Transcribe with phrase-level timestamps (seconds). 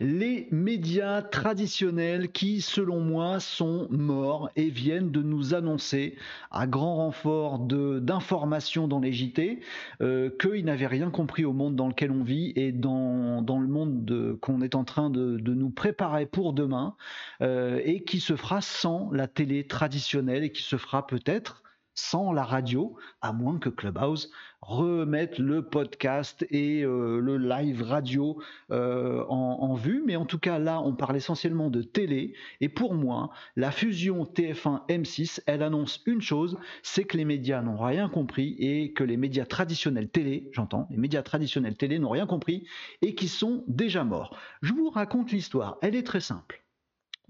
[0.00, 6.16] les médias traditionnels qui, selon moi, sont morts et viennent de nous annoncer,
[6.50, 9.60] à grand renfort d'informations dans les JT,
[10.00, 14.38] euh, qu'ils n'avaient rien compris au monde dans lequel on vit et dans, le monde
[14.40, 16.96] qu'on est en train de, de, nous préparer pour demain,
[17.42, 21.62] euh, et qui se fera sans la télé traditionnelle et qui se fera peut-être
[22.00, 24.30] sans la radio, à moins que Clubhouse
[24.62, 30.02] remette le podcast et euh, le live radio euh, en, vue.
[30.06, 32.34] Mais en tout cas, là, on parle essentiellement de télé.
[32.60, 37.78] Et pour moi, la fusion TF1-M6, elle annonce une chose, c'est que les médias n'ont
[37.78, 42.26] rien compris et que les médias traditionnels télé, j'entends, les médias traditionnels télé n'ont rien
[42.26, 42.66] compris
[43.02, 44.36] et qui sont déjà morts.
[44.62, 45.78] Je vous raconte l'histoire.
[45.82, 46.62] Elle est très simple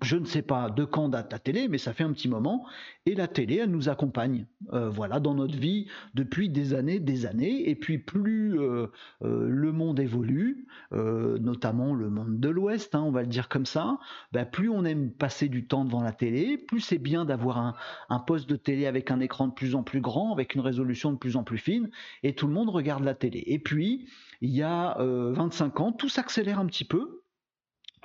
[0.03, 2.67] je ne sais pas de quand date la télé, mais ça fait un petit moment,
[3.07, 7.27] et la télé, elle nous accompagne, euh, voilà, dans notre vie depuis des années, des
[7.27, 8.87] années, et puis plus euh,
[9.23, 13.67] euh, le monde évolue, notamment le monde de l'Ouest, hein, on va le dire comme
[13.67, 13.99] ça,
[14.33, 17.77] ben, plus on aime passer du temps devant la télé, plus c'est bien d'avoir
[18.09, 21.13] un, poste de télé avec un écran de plus en plus grand, avec une résolution
[21.13, 21.91] de plus en plus fine,
[22.23, 23.43] et tout le monde regarde la télé.
[23.47, 24.09] Et puis,
[24.41, 27.20] il y a 25 ans, tout s'accélère un petit peu,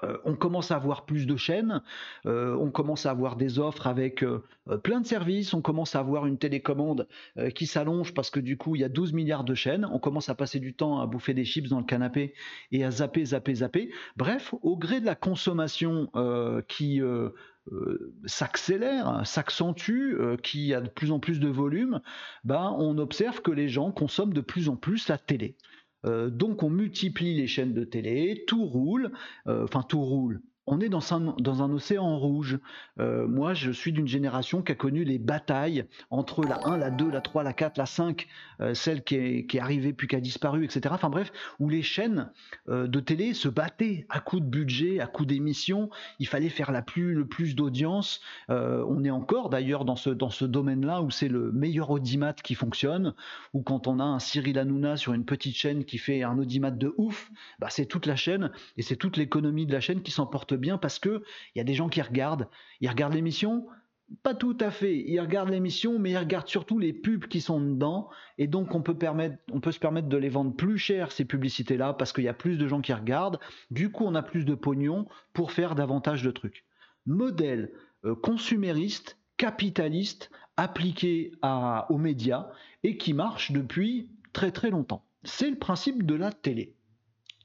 [0.04, 1.82] euh, on commence à avoir plus de chaînes,
[2.26, 4.44] euh, on commence à avoir des offres avec euh,
[4.84, 7.08] plein de services, on commence à avoir une télécommande
[7.54, 10.30] qui s'allonge parce que du coup il y a 12 milliards de chaînes, on commence
[10.30, 12.34] à passer du temps à bouffer des chips dans le canapé
[12.72, 13.92] et à zapper, zapper, zapper.
[14.18, 16.10] Bref, au gré de la consommation
[16.68, 17.02] qui
[18.26, 22.02] s'accélère, s'accentue, qui a de plus en plus de volume,
[22.44, 25.56] bah, on observe que les gens consomment de plus en plus la télé.
[26.06, 29.12] Euh, donc on multiplie les chaînes de télé, tout roule,
[29.48, 32.60] euh, enfin tout roule on est dans un, océan rouge.
[33.00, 36.90] Euh, moi, je suis d'une génération qui a connu les batailles entre la 1, la
[36.90, 38.28] 2, la 3, la 4, la 5,
[38.62, 40.94] euh, celle qui est, arrivée puis qui a disparu, etc.
[40.96, 42.32] Enfin bref, où les chaînes
[42.68, 45.90] euh, de télé se battaient à coup de budget, à coup d'émissions.
[46.20, 48.22] Il fallait faire plus, le plus d'audience.
[48.50, 53.14] on est encore d'ailleurs dans ce, domaine-là où c'est le meilleur audimat qui fonctionne,
[53.54, 56.72] ou quand on a un Cyril Hanouna sur une petite chaîne qui fait un audimat
[56.72, 60.12] de ouf, bah, c'est toute la chaîne et c'est toute l'économie de la chaîne qui
[60.12, 60.26] s'en
[60.58, 61.24] bien parce que
[61.54, 62.48] il y a des gens qui regardent,
[62.82, 63.66] ils regardent l'émission,
[64.24, 64.98] pas tout à fait.
[64.98, 68.10] Ils regardent l'émission, mais ils regardent surtout les pubs qui sont dedans.
[68.38, 71.26] Et donc, on peut, permettre, on peut se permettre de les vendre plus cher, ces
[71.26, 73.40] publicités-là, parce qu'il y a plus de gens qui regardent.
[73.72, 76.66] Du coup, on a plus de pognon pour faire davantage de trucs.
[77.06, 77.72] Modèle
[78.06, 81.34] euh, consumériste, capitaliste, appliqué
[81.90, 82.48] aux médias
[82.84, 85.04] et qui marche depuis très très longtemps.
[85.24, 86.76] C'est le principe de la télé.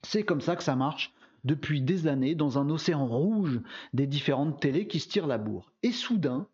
[0.03, 1.13] C'est comme ça que ça marche
[1.45, 3.61] depuis des années dans un océan rouge
[3.93, 5.73] des différentes télés qui se tirent la bourre.
[5.83, 6.47] Et soudain,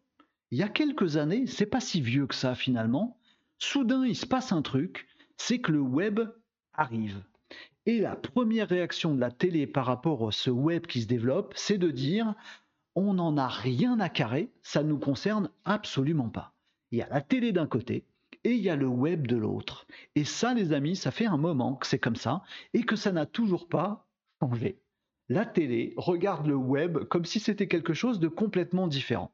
[0.50, 3.18] il y a quelques années, c'est pas si vieux que ça finalement,
[3.58, 6.20] soudain il se passe un truc, c'est que le web
[6.72, 7.22] arrive.
[7.86, 11.54] Et la première réaction de la télé par rapport à ce web qui se développe,
[11.56, 12.34] c'est de dire
[12.94, 16.54] on n'en a rien à carrer, ça ne nous concerne absolument pas.
[16.90, 18.04] Il y a la télé d'un côté
[18.42, 19.86] et il y a le web de l'autre.
[20.14, 22.42] Et ça, les amis, ça fait un moment que c'est comme ça
[22.72, 24.05] et que ça n'a toujours pas
[25.28, 29.32] la télé regarde le web comme si c'était quelque chose de complètement différent.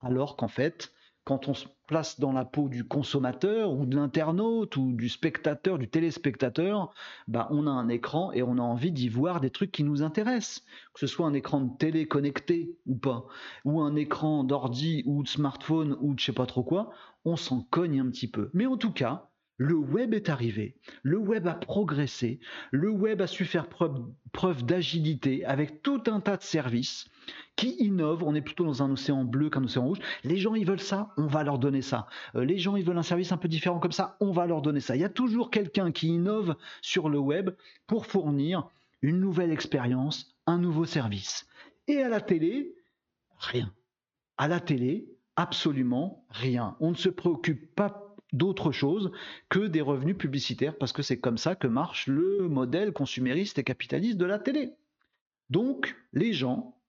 [0.00, 0.92] Alors qu'en fait,
[1.24, 5.78] quand on se place dans la peau du consommateur ou de l'internaute ou du spectateur,
[5.78, 6.92] du téléspectateur,
[7.28, 10.02] bah on a un écran et on a envie d'y voir des trucs qui nous
[10.02, 10.64] intéressent.
[10.94, 13.26] Que ce soit un écran de télé connecté ou pas,
[13.64, 16.90] ou un écran d'ordi ou de smartphone ou de je sais pas trop quoi,
[17.24, 18.50] on s'en cogne un petit peu.
[18.54, 19.29] Mais en tout cas,
[19.60, 22.40] le web est arrivé, le web a progressé,
[22.70, 27.10] le web a su faire preuve, d'agilité avec tout un tas de services
[27.56, 28.22] qui innovent.
[28.22, 29.98] On est plutôt dans un océan bleu qu'un océan rouge.
[30.24, 32.06] Les gens, ils veulent ça, on va leur donner ça.
[32.36, 34.62] Euh, les gens, ils veulent un service un peu différent comme ça, on va leur
[34.62, 34.96] donner ça.
[34.96, 37.50] Il y a toujours quelqu'un qui innove sur le web
[37.86, 38.66] pour fournir
[39.02, 41.46] une nouvelle expérience, un nouveau service.
[41.86, 42.74] Et à la télé,
[43.36, 43.70] rien.
[44.38, 45.06] À la télé,
[45.36, 46.78] absolument rien.
[46.80, 49.12] On ne se préoccupe pas d'autre chose
[49.48, 53.64] que des revenus publicitaires, parce que c'est comme ça que marche le modèle consumériste et
[53.64, 54.72] capitaliste de la télé.
[55.50, 56.79] Donc, les gens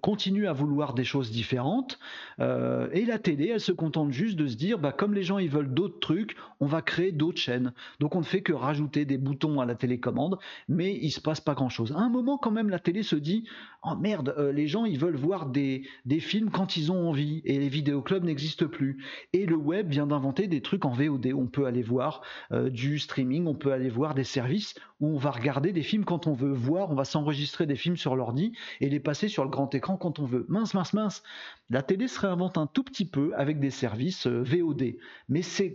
[0.00, 1.98] continue à vouloir des choses différentes.
[2.40, 5.38] Euh, et la télé, elle se contente juste de se dire, bah, comme les gens
[5.38, 7.72] ils veulent d'autres trucs, on va créer d'autres chaînes.
[8.00, 10.38] Donc on ne fait que rajouter des boutons à la télécommande,
[10.68, 11.92] mais il se passe pas grand-chose.
[11.92, 13.44] À un moment, quand même, la télé se dit,
[13.82, 17.42] oh merde, euh, les gens ils veulent voir des, des films quand ils ont envie,
[17.44, 19.04] et les vidéoclubs n'existent plus.
[19.32, 21.32] Et le web vient d'inventer des trucs en VOD.
[21.34, 22.22] On peut aller voir
[22.52, 26.04] euh, du streaming, on peut aller voir des services où on va regarder des films
[26.04, 29.44] quand on veut voir, on va s'enregistrer des films sur l'ordi et les passer sur
[29.44, 30.46] le grand écran quand on veut.
[30.48, 31.22] Mince, mince, mince.
[31.70, 34.96] La télé se réinvente un tout petit peu avec des services euh, VOD.
[35.28, 35.74] Mais c'est,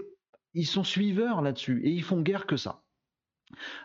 [0.53, 2.83] ils sont suiveurs là-dessus et ils font guère que ça.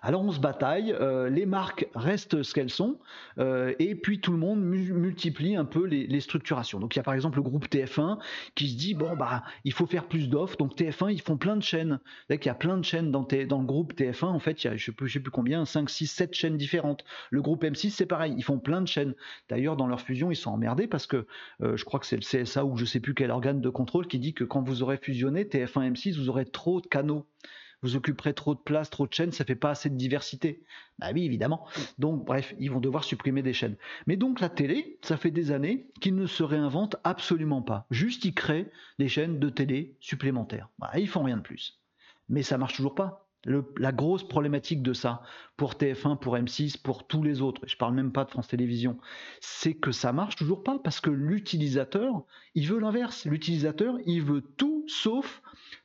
[0.03, 2.99] Alors on se bataille, euh, les marques restent ce qu'elles sont,
[3.39, 6.81] euh, et puis tout le monde multiplie un peu les, structurations.
[6.81, 8.19] Donc il y a par exemple le groupe TF1
[8.55, 11.57] qui se dit bon bah il faut faire plus d'offres, donc TF1 ils font plein
[11.57, 11.99] de chaînes.
[12.31, 14.77] Il y a plein de chaînes dans, le groupe TF1, en fait il y a
[14.77, 17.05] je ne sais, plus combien, 5, 6, 7 chaînes différentes.
[17.31, 19.15] Le groupe M6 c'est pareil, ils font plein de chaînes.
[19.49, 21.27] D'ailleurs dans leur fusion ils sont emmerdés parce que
[21.63, 24.07] euh, je crois que c'est le CSA ou je sais plus quel organe de contrôle
[24.07, 27.27] qui dit que quand vous aurez fusionné TF1 M6 vous aurez trop de canaux
[27.83, 30.65] vous occuperez trop de place, trop de chaînes, ça fait pas assez de diversité.
[30.99, 31.67] Bah oui, évidemment.
[31.99, 33.77] Donc, bref, ils vont devoir supprimer des chaînes.
[34.07, 37.87] Mais donc, la télé, ça fait des années qu'ils ne se réinventent absolument pas.
[37.91, 40.71] Juste, ils créent des chaînes de télé supplémentaires.
[40.79, 41.81] Bah, ils font rien de plus.
[42.29, 43.29] Mais ça marche toujours pas.
[43.77, 45.23] la grosse problématique de ça,
[45.59, 48.99] pour TF1, pour M6, pour tous les autres, je parle même pas de France Télévisions,
[49.41, 52.25] c'est que ça marche toujours pas parce que l'utilisateur,
[52.55, 53.27] il veut l'inverse.
[53.27, 55.43] L'utilisateur, il veut tout sauf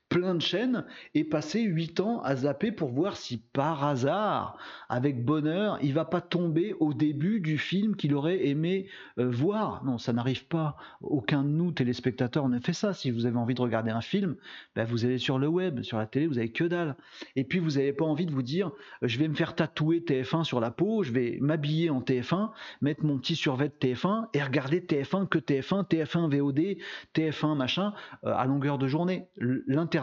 [0.10, 4.58] plein de chaînes et passer 8 ans à zapper pour voir si par hasard,
[4.90, 8.88] avec bonheur, il va pas tomber au début du film qu'il aurait aimé
[9.20, 9.84] euh, voir.
[9.86, 10.76] Non, ça n'arrive pas.
[11.02, 12.94] Aucun de nous, téléspectateurs, ne fait ça.
[12.94, 14.36] Si vous avez envie de regarder un film,
[14.76, 16.96] ben vous allez sur le web, sur la télé, vous avez que dalle.
[17.36, 18.72] Et puis vous n'avez pas envie de vous dire,
[19.04, 22.50] je vais me faire tatouer TF1 sur la peau, je vais m'habiller en TF1,
[22.82, 26.78] mettre mon petit survêt de TF1 et regarder TF1 que TF1, TF1 VOD,
[27.16, 29.28] TF1 machin, euh, à longueur de journée.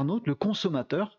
[0.05, 1.19] L'inter le consommateur,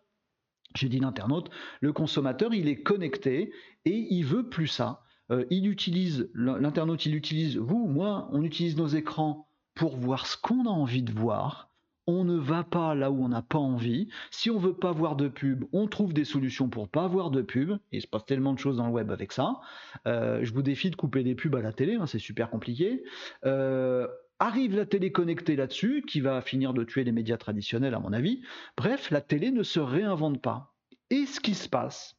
[0.76, 1.50] j'ai dit l'internaute,
[1.82, 3.52] le consommateur, il est connecté
[3.86, 5.02] et il veut plus ça.
[5.32, 10.38] Euh, il utilise, l'internaute, il utilise, vous, moi, on utilise nos écrans pour voir ce
[10.38, 11.72] qu'on a envie de voir.
[12.10, 14.08] On ne va pas là où on n'a pas envie.
[14.32, 17.42] Si on veut pas voir de pub, on trouve des solutions pour pas voir de
[17.42, 17.78] pub.
[17.92, 19.60] il se passe tellement de choses dans le web avec ça.
[20.08, 23.04] Euh, je vous défie de couper des pubs à la télé, hein, c'est super compliqué.
[23.46, 24.08] Euh,
[24.40, 28.14] Arrive la télé connectée là-dessus, qui va finir de tuer les médias traditionnels à mon
[28.14, 28.42] avis.
[28.76, 30.76] Bref, la télé ne se réinvente pas.
[31.10, 32.16] Et ce qui se passe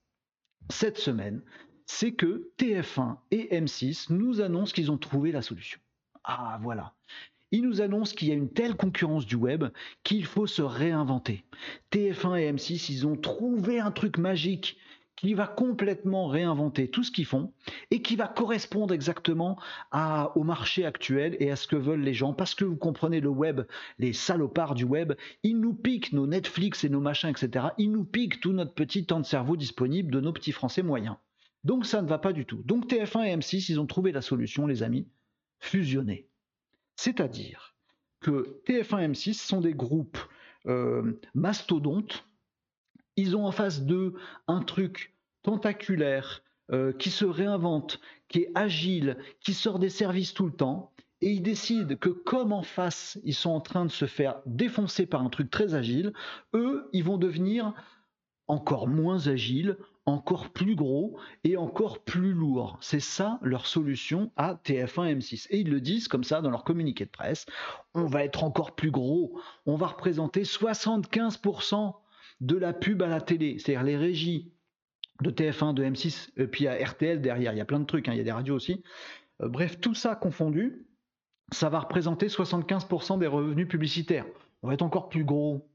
[0.71, 1.43] cette semaine,
[1.87, 5.79] c'est que TF1 et M6 nous annoncent qu'ils ont trouvé la solution.
[6.25, 6.95] Ah voilà.
[7.51, 9.65] Ils nous annoncent qu'il y a une telle concurrence du web
[10.03, 11.45] qu'il faut se réinventer.
[11.93, 14.77] TF1 et M6, ils ont trouvé un truc magique
[15.21, 17.53] qui va complètement réinventer tout ce qu'ils font
[17.91, 19.59] et qui va correspondre exactement
[19.93, 22.33] au marché actuel et à ce que veulent les gens.
[22.33, 23.63] Parce que vous comprenez, le web,
[23.99, 27.67] les salopards du web, ils nous piquent nos Netflix et nos machins, etc.
[27.79, 31.17] Ils nous piquent tout notre petit temps de cerveau disponible de nos petits Français moyens.
[31.65, 32.63] Donc ça ne va pas du tout.
[32.65, 35.09] Donc TF1 et M6, ils ont trouvé la solution, les amis,
[35.59, 36.29] fusionner.
[36.97, 37.75] C'est-à-dire
[38.21, 40.19] que TF1 et M6 sont des groupes
[40.67, 42.28] euh, mastodontes
[43.19, 44.15] ils ont en face d'eux
[44.47, 50.47] un truc tentaculaire euh, qui se réinvente, qui est agile, qui sort des services tout
[50.47, 50.93] le temps.
[51.21, 55.05] Et ils décident que comme en face, ils sont en train de se faire défoncer
[55.05, 56.13] par un truc très agile,
[56.55, 57.75] eux, ils vont devenir
[58.47, 59.77] encore moins agiles,
[60.07, 62.79] encore plus gros et encore plus lourds.
[62.81, 65.49] C'est ça leur solution à TF1 M6.
[65.51, 67.47] Et ils le disent comme ça dans leur communiqué de presse.
[67.95, 69.41] On va être encore plus gros.
[69.67, 71.95] On va représenter 75%
[72.41, 74.53] de la pub à la télé, c'est-à-dire les régies
[75.23, 78.09] de TF1, de M6, et puis a RTL derrière, il y a plein de trucs,
[78.09, 78.83] hein, il y a des radios aussi.
[79.43, 80.87] Euh, bref, tout ça confondu,
[81.51, 84.27] ça va représenter 75% des revenus publicitaires.
[84.63, 85.69] On va être encore plus gros,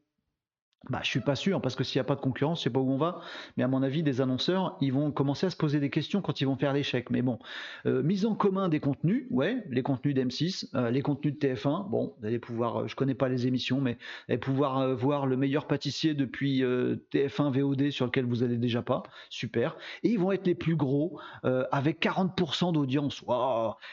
[0.90, 2.70] bah, je suis pas sûr parce que s'il n'y a pas de concurrence, je sais
[2.70, 3.22] pas où on va.
[3.56, 6.42] Mais à mon avis, des annonceurs, ils vont commencer à se poser des questions quand
[6.42, 7.10] ils vont faire l'échec.
[7.10, 7.40] Mais bon,
[7.86, 11.90] euh, mise en commun des contenus, ouais, les contenus d'M6, euh, les contenus de TF1.
[11.90, 15.26] Bon, vous allez pouvoir, euh, je connais pas les émissions, mais vous allez pouvoir voir
[15.26, 19.04] le meilleur pâtissier depuis TF1 VOD sur lequel vous allez déjà pas.
[19.30, 19.78] Super.
[20.04, 23.24] Et ils vont être les plus gros avec 40% d'audience.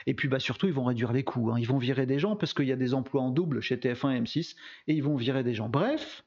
[0.06, 1.50] Et puis bah surtout, ils vont réduire les coûts.
[1.52, 1.56] Hein.
[1.58, 4.16] Ils vont virer des gens parce qu'il y a des emplois en double chez TF1
[4.16, 4.56] et M6
[4.88, 5.68] et ils vont virer des gens.
[5.68, 6.24] Bref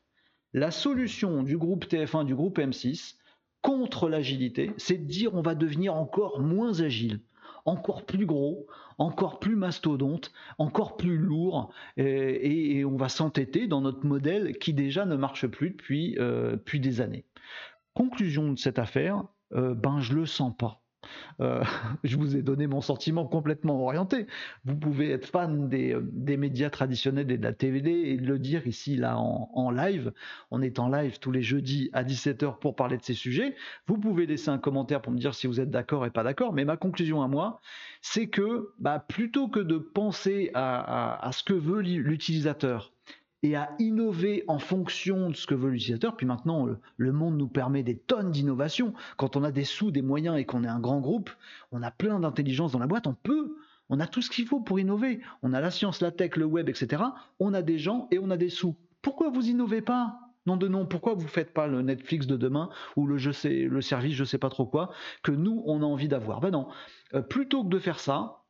[0.53, 3.15] la solution du groupe TF1, du groupe M6
[3.62, 7.22] contre l'agilité, c'est de dire on va devenir encore moins agile,
[7.65, 8.67] encore plus gros,
[8.98, 15.05] encore plus mastodonte, encore plus lourd, et, on va s'entêter dans notre modèle qui déjà
[15.05, 17.25] ne marche plus depuis, euh, des années.
[17.93, 20.82] Conclusion de cette affaire, euh, ben je le sens pas.
[21.39, 21.63] Euh,
[22.03, 24.27] je vous ai donné mon sentiment complètement orienté.
[24.65, 28.67] Vous pouvez être fan des, des, médias traditionnels et de la TVD et le dire
[28.67, 30.13] ici, là, en, live.
[30.51, 33.55] On est en live tous les jeudis à 17h pour parler de ces sujets.
[33.88, 36.53] Vous pouvez laisser un commentaire pour me dire si vous êtes d'accord et pas d'accord.
[36.53, 37.62] Mais ma conclusion à moi,
[38.01, 42.93] c'est que bah, plutôt que de penser à ce que veut l'utilisateur,
[43.43, 46.15] et à innover en fonction de ce que veut l'utilisateur.
[46.15, 48.93] Puis maintenant, le, monde nous permet des tonnes d'innovation.
[49.17, 51.29] Quand on a des sous, des moyens et qu'on est un grand groupe,
[51.71, 53.57] on a plein d'intelligence dans la boîte, on peut,
[53.89, 55.19] on a tout ce qu'il faut pour innover.
[55.43, 57.03] On a la science, la tech, le web, etc.
[57.39, 58.75] On a des gens et on a des sous.
[59.01, 60.19] Pourquoi vous innovez pas?
[60.45, 63.62] Non de non, pourquoi vous faites pas le Netflix de demain ou le, je sais,
[63.62, 66.41] le service je sais pas trop quoi que nous on a envie d'avoir?
[66.41, 66.67] Ben non,
[67.13, 68.43] euh, plutôt que de faire ça,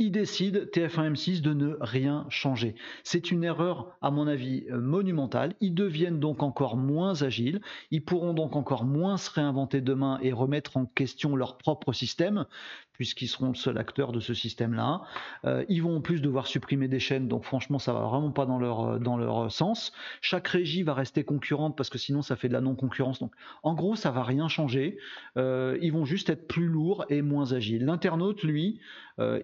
[0.00, 2.76] ils décident, TF1-M6, de ne rien changer.
[3.02, 5.54] C'est une erreur, à mon avis, euh, monumentale.
[5.60, 7.60] Ils deviennent donc encore moins agiles.
[7.90, 12.46] Ils pourront donc encore moins se réinventer demain et remettre en question leur propre système,
[12.92, 15.02] puisqu'ils seront le seul acteur de ce système-là.
[15.44, 18.46] Euh, ils vont en plus devoir supprimer des chaînes, donc franchement, ça va vraiment pas
[18.46, 19.92] dans leur, euh, dans leur sens.
[20.20, 23.18] Chaque régie va rester concurrente parce que sinon, ça fait de la non-concurrence.
[23.18, 23.32] Donc,
[23.64, 24.96] en gros, ça va rien changer.
[25.36, 27.84] ils vont juste être plus lourds et moins agiles.
[27.84, 28.80] L'internaute, lui,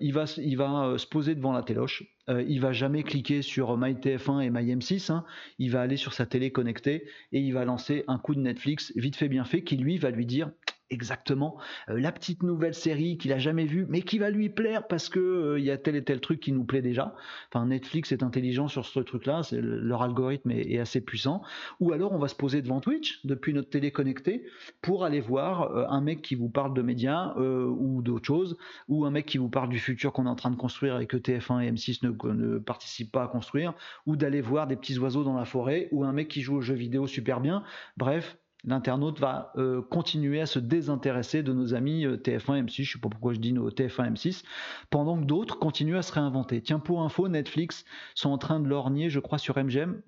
[0.00, 2.04] il va, il va se poser devant la téloche.
[2.28, 5.12] il va jamais cliquer sur MyTF1 et MyM6.
[5.12, 5.24] Hein.
[5.58, 8.92] Il va aller sur sa télé connectée et il va lancer un coup de Netflix
[8.96, 10.50] vite fait bien fait qui lui va lui dire
[10.90, 14.86] exactement euh, la petite nouvelle série qu'il a jamais vue, mais qui va lui plaire
[14.86, 17.14] parce que euh, il y a tel et tel truc qui nous plaît déjà.
[17.50, 21.42] Enfin, Netflix est intelligent sur ce truc-là, leur algorithme est, assez puissant.
[21.80, 24.44] Ou alors on va se poser devant Twitch depuis notre télé connectée
[24.82, 28.56] pour aller voir euh, un mec qui vous parle de médias ou d'autres choses,
[28.88, 31.06] ou un mec qui vous parle du futur qu'on est en train de construire et
[31.06, 33.74] que TF1 et M6 ne, ne participent pas à construire,
[34.06, 36.60] ou d'aller voir des petits oiseaux dans la forêt, ou un mec qui joue aux
[36.60, 37.62] jeux vidéo super bien.
[37.96, 42.86] Bref, l'internaute va euh, continuer à se désintéresser de nos amis TF1 M6, je ne
[42.86, 44.44] sais pas pourquoi je dis nos TF1 M6,
[44.90, 46.62] pendant que d'autres continuent à se réinventer.
[46.62, 50.00] Tiens, pour info, Netflix sont en train de lorgner, je crois, sur MGM,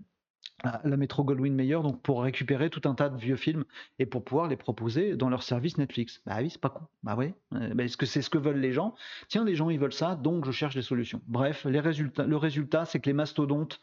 [0.84, 3.64] la métro Goldwyn Mayer, donc pour récupérer tout un tas de vieux films
[3.98, 6.22] et pour pouvoir les proposer dans leur service Netflix.
[6.24, 6.82] Bah oui, c'est pas con.
[7.02, 7.34] Bah oui.
[7.54, 8.94] Euh, bah, est-ce que c'est ce que veulent les gens?
[9.28, 11.20] Tiens, les gens ils veulent ça, donc je cherche des solutions.
[11.26, 13.80] Bref, le résultat, c'est que les mastodontes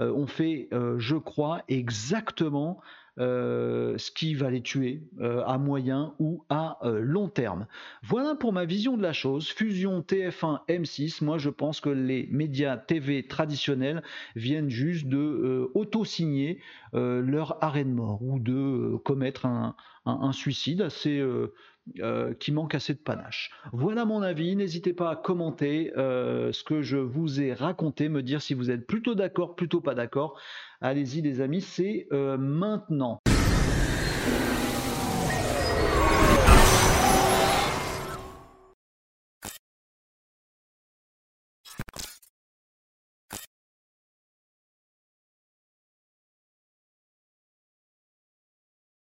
[0.00, 2.80] euh, ont fait, je crois, exactement
[3.20, 7.66] euh, ce qui va les tuer euh, à moyen ou à euh, long terme.
[8.02, 9.48] Voilà pour ma vision de la chose.
[9.48, 14.02] Fusion TF1 M6, moi je pense que les médias TV traditionnels
[14.34, 16.58] viennent juste de auto-signer
[16.92, 21.24] leur arrêt de mort ou de commettre un, un suicide assez
[22.00, 23.50] euh, qui manque assez de panache.
[23.72, 24.56] Voilà mon avis.
[24.56, 28.70] N'hésitez pas à commenter euh, ce que je vous ai raconté, me dire si vous
[28.70, 30.40] êtes plutôt d'accord, plutôt pas d'accord.
[30.80, 33.20] Allez-y les amis, c'est euh, maintenant.